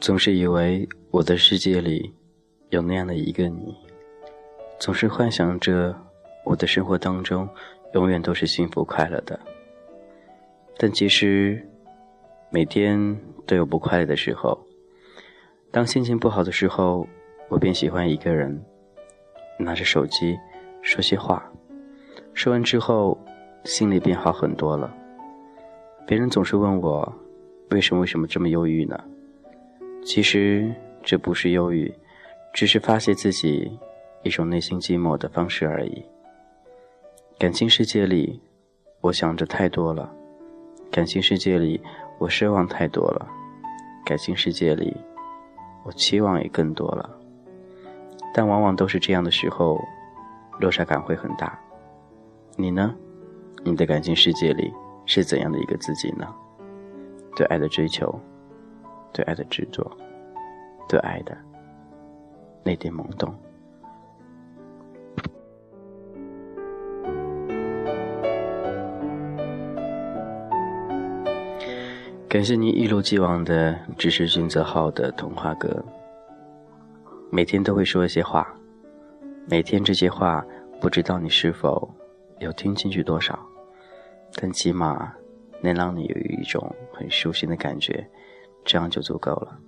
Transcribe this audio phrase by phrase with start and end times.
[0.00, 2.14] 总是以为我的世界里
[2.70, 3.76] 有那样的一个你，
[4.78, 5.94] 总是幻想着
[6.44, 7.46] 我的生活当中
[7.92, 9.38] 永远都是幸福快乐的。
[10.78, 11.68] 但其实
[12.50, 14.58] 每天都有不快乐的时候。
[15.70, 17.06] 当心情不好的时候，
[17.50, 18.64] 我便喜欢一个人
[19.58, 20.38] 拿着手机
[20.82, 21.42] 说些话，
[22.32, 23.18] 说完之后
[23.64, 24.94] 心里便好很多了。
[26.06, 27.12] 别人总是问我
[27.70, 28.98] 为什么为什么这么忧郁呢？
[30.04, 30.72] 其实
[31.02, 31.92] 这不是忧郁，
[32.54, 33.78] 只是发泄自己
[34.22, 36.02] 一种内心寂寞的方式而已。
[37.38, 38.40] 感情世界里，
[39.00, 40.08] 我想着太多了；
[40.90, 41.80] 感情世界里，
[42.18, 43.26] 我奢望太多了；
[44.06, 44.96] 感情世界里，
[45.84, 47.17] 我期望也更多了。
[48.38, 49.76] 但往往都是这样的时候，
[50.60, 51.58] 落差感会很大。
[52.54, 52.94] 你呢？
[53.64, 54.72] 你的感情世界里
[55.06, 56.24] 是怎样的一个自己呢？
[57.34, 58.08] 对爱的追求。
[59.12, 59.84] 对爱的执着，
[60.88, 61.36] 对爱的
[62.62, 63.34] 那点懵懂。
[72.28, 75.84] 感谢您一如既往的支持君泽浩的童话歌。
[77.30, 78.46] 每天都会说一些话，
[79.46, 80.44] 每天这些话
[80.80, 81.88] 不知道你是否
[82.38, 83.38] 有听进去多少，
[84.34, 85.12] 但起码
[85.60, 88.08] 能让你有一种很舒心的感觉。
[88.64, 89.58] 这样就足够了。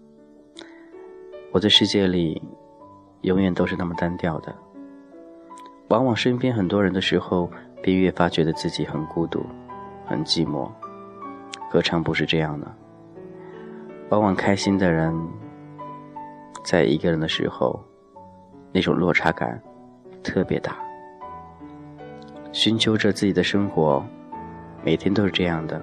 [1.52, 2.42] 我的世界里，
[3.22, 4.54] 永远都是那么单调的。
[5.88, 7.50] 往往身边很多人的时候，
[7.82, 9.44] 便越发觉得自己很孤独、
[10.06, 10.70] 很寂寞。
[11.70, 12.70] 何尝不是这样呢？
[14.10, 15.14] 往往开心的人，
[16.62, 17.78] 在一个人的时候，
[18.72, 19.60] 那种落差感
[20.22, 20.76] 特别大。
[22.52, 24.04] 寻求着自己的生活，
[24.84, 25.80] 每天都是这样的，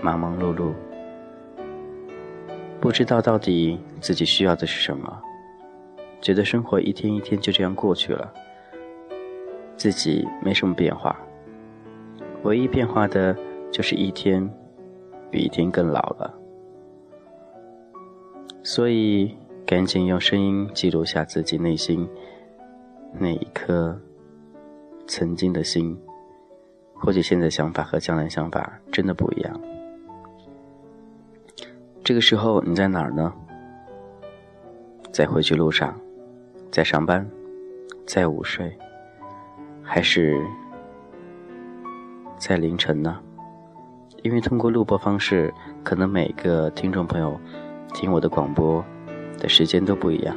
[0.00, 0.72] 忙忙碌碌。
[2.80, 5.22] 不知道到底自己需要的是什么，
[6.20, 8.32] 觉得生活一天一天就这样过去了，
[9.76, 11.18] 自己没什么变化，
[12.42, 13.36] 唯一变化的
[13.72, 14.48] 就是一天
[15.30, 16.32] 比一天更老了。
[18.62, 19.34] 所以，
[19.66, 22.06] 赶紧用声音记录下自己内心
[23.18, 23.98] 那一颗
[25.06, 25.98] 曾经的心，
[26.92, 29.60] 或许现在想法和将来想法真的不一样。
[32.02, 33.32] 这个时候你在哪儿呢？
[35.10, 35.98] 在回去路上，
[36.70, 37.26] 在上班，
[38.06, 38.76] 在午睡，
[39.82, 40.44] 还是
[42.36, 43.18] 在凌晨呢？
[44.22, 47.40] 因为通过录播方式，可能每个听众朋友
[47.94, 48.84] 听我的广播
[49.44, 50.34] 的时间都不一样，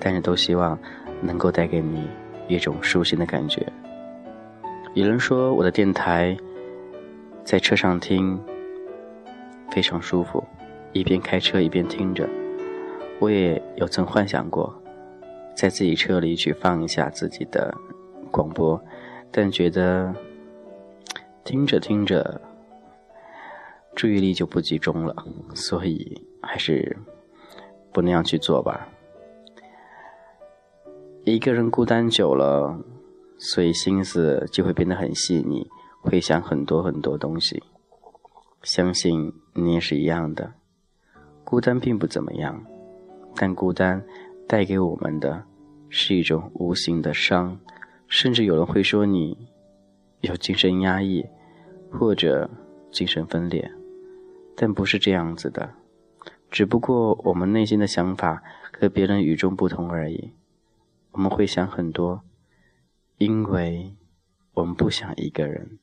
[0.00, 0.78] 但是都希望
[1.20, 2.08] 能够带给你
[2.48, 3.62] 一种舒心的感觉。
[4.94, 6.34] 有人说我的电台
[7.44, 8.40] 在车上听
[9.70, 10.42] 非常舒服。
[10.94, 12.28] 一边开车一边听着，
[13.18, 14.74] 我也有曾幻想过，
[15.54, 17.74] 在自己车里去放一下自己的
[18.30, 18.82] 广播，
[19.30, 20.14] 但觉得
[21.44, 22.38] 听着听着
[23.94, 25.16] 注意力就不集中了，
[25.54, 26.94] 所以还是
[27.92, 28.88] 不那样去做吧。
[31.24, 32.78] 一个人孤单久了，
[33.38, 35.70] 所以心思就会变得很细腻，
[36.00, 37.62] 会想很多很多东西。
[38.62, 40.52] 相信你也是一样的。
[41.44, 42.64] 孤单并不怎么样，
[43.36, 44.04] 但孤单
[44.48, 45.44] 带给我们的
[45.88, 47.58] 是一种无形的伤，
[48.08, 49.36] 甚至有人会说你
[50.20, 51.24] 有精神压抑
[51.90, 52.48] 或者
[52.90, 53.70] 精神分裂，
[54.56, 55.68] 但不是这样子的，
[56.52, 60.34] 只不过我们内心的想法和别人与众不同而已。
[61.10, 62.22] 我们会想很多，
[63.16, 63.96] 因为
[64.54, 65.80] 我们不想一个人，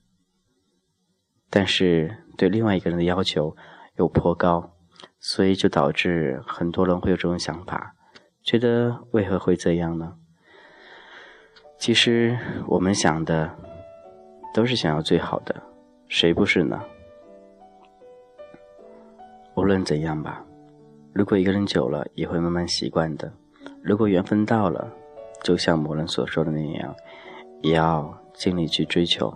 [1.49, 3.57] 但是对另外一个人的要求
[3.97, 4.75] 又颇高。
[5.21, 7.93] 所以就导致很多人会有这种想法，
[8.41, 10.15] 觉得为何会这样呢？
[11.77, 13.57] 其实我们想的
[14.53, 15.61] 都是想要最好的，
[16.07, 16.81] 谁不是呢？
[19.55, 20.45] 无论怎样吧，
[21.19, 23.29] 如果一个人久了也会慢慢习惯的。
[23.83, 24.89] 如果缘分到了，
[25.43, 26.95] 就像某人所说的那样，
[27.61, 29.29] 也要尽力去追求，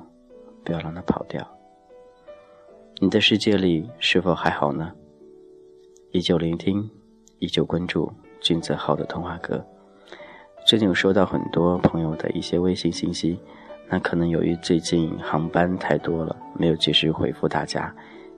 [0.64, 1.46] 不要让他跑掉。
[3.02, 4.94] 你的世界里是否还好呢？
[6.12, 6.90] 依旧聆听，
[7.40, 8.10] 依旧关注
[8.40, 9.62] 君子号的童话歌。
[10.66, 13.38] 最近有收到很多朋友的一些微信信息，
[13.90, 17.94] 那可能由于最近航班太多了，没有及时回复大家，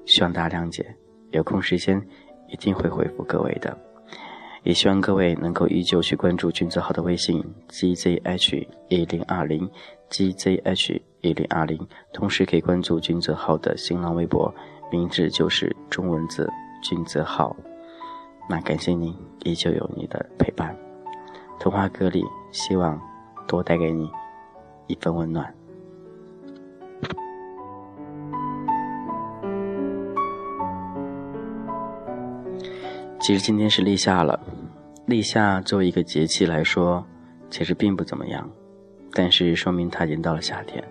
[0.08, 0.84] 希望大家谅解。
[1.30, 2.02] 有空时间
[2.48, 3.78] 一定会回复各位的。
[4.64, 9.70] 也希望各位能够依旧去关注君子号的微信 gzh 一零二零
[10.10, 14.52] gzh 一零二零，同时可以关注君子号的新浪微博，
[14.92, 16.52] 名字就是中文字
[16.82, 17.56] 君子号。
[18.50, 20.76] 那感谢您，依旧有你的陪伴。
[21.60, 23.00] 童话歌里，希望
[23.48, 24.10] 多带给你
[24.88, 25.54] 一份温暖。
[33.26, 34.40] 其实今天是立夏了，
[35.08, 37.04] 立夏作为一个节气来说，
[37.50, 38.48] 其实并不怎么样，
[39.14, 40.84] 但是说明它已经到了夏天。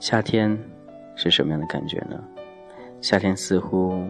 [0.00, 0.58] 夏天
[1.14, 2.18] 是什么样的感觉呢？
[3.02, 4.02] 夏天似乎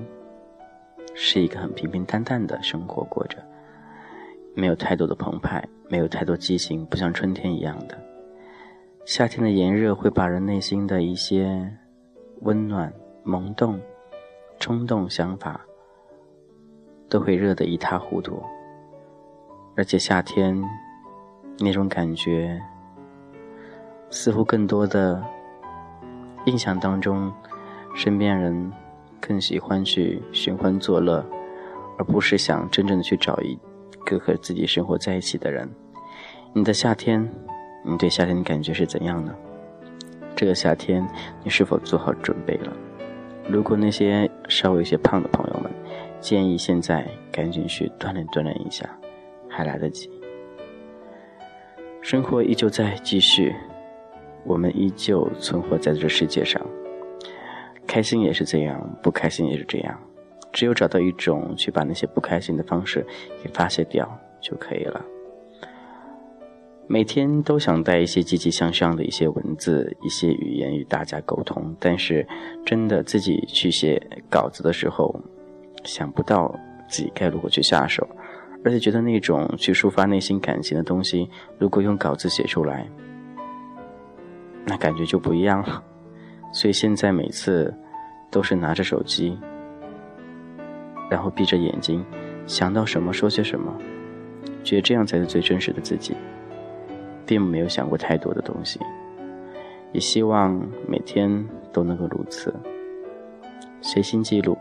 [1.17, 3.39] 是一个很平平淡淡的生活过着，
[4.55, 7.99] 没有太多的澎湃，没有太多激情，不像春天一样的。
[9.05, 11.77] 夏天的炎热会把人内心的一些
[12.43, 12.93] 温暖、
[13.25, 13.81] 萌动、
[14.61, 15.61] 冲动想法。
[17.13, 18.43] 都会热得一塌糊涂，
[19.77, 20.59] 而且夏天
[21.59, 22.59] 那种感觉，
[24.09, 25.23] 似乎更多的
[26.47, 27.31] 印象当中，
[27.95, 28.73] 身边人
[29.21, 31.23] 更喜欢去寻欢作乐，
[31.99, 33.59] 而不是想真正的去找一
[34.07, 35.69] 个和自己生活在一起的人。
[36.55, 37.31] 你的夏天，
[37.85, 39.35] 你对夏天的感觉是怎样呢？
[40.35, 41.07] 这个夏天，
[41.45, 42.73] 你是否做好准备了？
[43.51, 45.71] 如果那些稍微有些胖的朋友们。
[46.23, 48.89] 建议现在赶紧去锻炼锻炼一下，
[49.51, 50.09] 还来得及。
[52.01, 53.53] 生活依旧在继续，
[54.45, 56.65] 我们依旧存活在这世界上。
[57.89, 60.01] 开心也是这样，不开心也是这样。
[60.53, 63.05] 只有找到一种去把那些不开心的方式
[63.43, 64.09] 给发泄掉
[64.41, 65.05] 就可以了。
[66.87, 72.25] 每天都想带一些积极向上的一些文字、一些语言与大家沟通，但是
[72.65, 75.21] 真的自己去写稿子的时候。
[75.85, 76.55] 想不到
[76.89, 78.07] 自己该如何去下手，
[78.65, 82.89] 而且觉得那种去抒发内心感情的东西，如果用稿子写出来，
[84.65, 85.83] 那感觉就不一样了。
[86.53, 87.75] 所以现在每次
[88.31, 89.37] 都是拿着手机，
[91.11, 92.05] 然后闭着眼睛，
[92.47, 93.73] 想到什么说些什么，
[94.63, 96.15] 觉得这样才是最真实的自己，
[97.27, 98.79] 并没有想过太多的东西。
[99.93, 100.55] 也希望
[100.87, 102.55] 每天都能够如此，
[103.81, 104.57] 随心记录。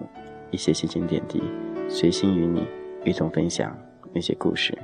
[0.52, 1.42] 一些心情点滴，
[1.90, 2.68] 随心与你
[3.04, 3.76] 一同分享
[4.14, 4.78] 那些故事。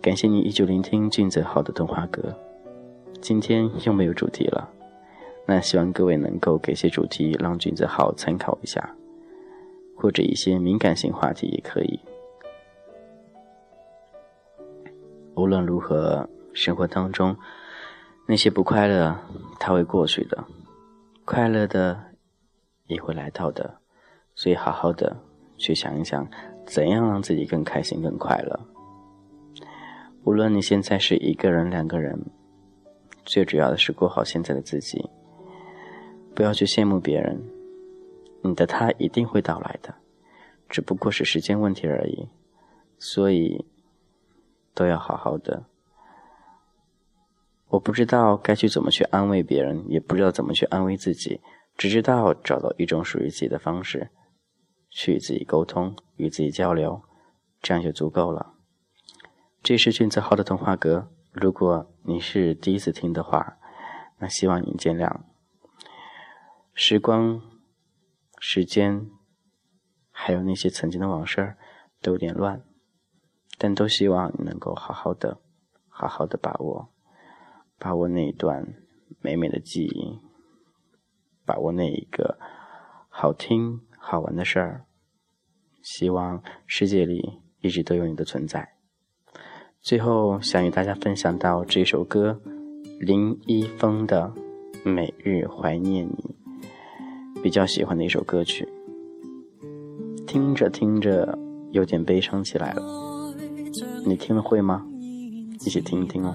[0.00, 2.32] 感谢你依旧聆听俊泽浩的童话歌。
[3.20, 4.70] 今天又没有主题了，
[5.44, 8.94] 那希望各位能够给些主题让俊泽浩参考一下，
[9.96, 11.98] 或者一些敏感性话题也可以。
[15.34, 17.36] 无论如何，生活当中
[18.26, 19.18] 那些不快乐，
[19.58, 20.44] 它会过去的，
[21.24, 21.98] 快乐的
[22.86, 23.77] 也会来到的。
[24.38, 25.16] 所以，好好的
[25.56, 26.24] 去想一想，
[26.64, 28.60] 怎样让自己更开心、更快乐。
[30.22, 32.16] 无论你现在是一个人、两个人，
[33.24, 35.10] 最主要的是过好现在的自己。
[36.36, 37.42] 不要去羡慕别人，
[38.42, 39.92] 你的他一定会到来的，
[40.68, 42.28] 只不过是时间问题而已。
[42.96, 43.66] 所以，
[44.72, 45.64] 都要好好的。
[47.70, 51.40] 我不知道该去怎么去安慰别人，也不知道怎么去安慰自己，
[51.76, 54.08] 只知道找到一种属于自己的方式。
[54.98, 57.04] 去与自己沟通，与自己交流，
[57.62, 58.54] 这样就足够了。
[59.62, 61.08] 这是俊子豪的童话歌。
[61.30, 63.58] 如果你是第一次听的话，
[64.18, 65.20] 那希望你见谅。
[66.74, 67.40] 时光、
[68.40, 69.08] 时间，
[70.10, 71.56] 还有那些曾经的往事
[72.02, 72.64] 都有点乱，
[73.56, 75.40] 但都希望你能够好好的、
[75.88, 76.88] 好好的把握，
[77.78, 78.74] 把握那一段
[79.20, 80.18] 美美的记忆，
[81.46, 82.36] 把握那一个
[83.08, 83.86] 好听。
[84.00, 84.86] 好玩的事儿，
[85.90, 88.74] 希望世界里一直都有你的存在。
[89.80, 92.38] 最后想与大家分享到这首歌，
[93.00, 94.30] 林一峰的
[94.90, 96.36] 《每日怀念你》，
[97.42, 98.68] 比较喜欢的一首歌曲。
[100.26, 101.38] 听着听着
[101.72, 102.82] 有点悲伤起来了，
[104.04, 104.86] 你听了会吗？
[105.64, 106.34] 一起听一听哦。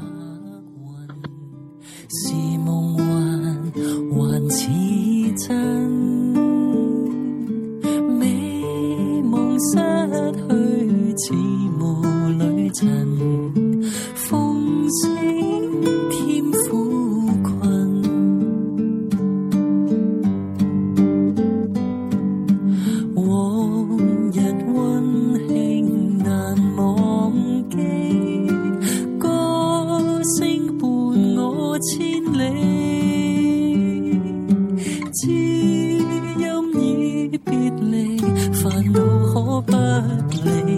[14.16, 15.02] 风声
[16.10, 17.54] 添苦困，
[23.16, 23.98] 往
[24.34, 24.36] 日
[24.74, 24.76] 温
[25.48, 26.28] 馨难
[26.76, 27.32] 忘
[27.70, 27.78] 记，
[29.18, 29.30] 歌
[30.38, 30.42] 声
[30.78, 30.88] 伴
[31.38, 32.42] 我千里，
[35.14, 36.44] 知音
[36.82, 37.50] 已别
[37.80, 38.18] 离，
[38.52, 38.62] 烦
[38.92, 39.00] 恼
[39.34, 39.72] 可不
[40.44, 40.73] 理。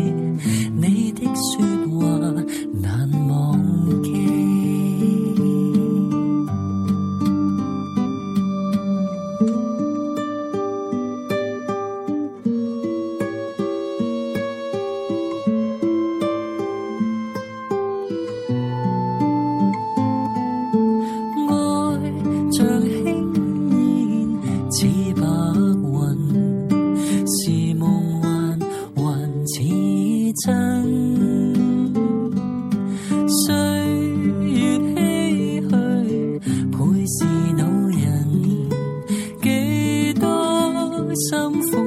[41.15, 41.84] 相逢。